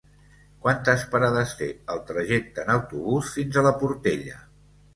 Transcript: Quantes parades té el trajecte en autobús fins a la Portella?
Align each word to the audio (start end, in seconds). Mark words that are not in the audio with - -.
Quantes 0.61 1.03
parades 1.11 1.53
té 1.59 1.67
el 1.97 2.01
trajecte 2.09 2.65
en 2.65 2.73
autobús 2.79 3.31
fins 3.37 3.61
a 3.63 3.67
la 3.71 3.77
Portella? 3.85 4.45